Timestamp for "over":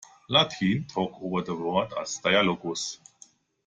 1.21-1.43